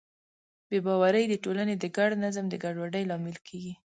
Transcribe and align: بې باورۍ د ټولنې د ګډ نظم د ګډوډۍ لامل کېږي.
بې 0.69 0.77
باورۍ 0.85 1.23
د 1.29 1.35
ټولنې 1.43 1.75
د 1.77 1.85
ګډ 1.97 2.11
نظم 2.23 2.45
د 2.49 2.55
ګډوډۍ 2.63 3.03
لامل 3.09 3.37
کېږي. 3.47 3.73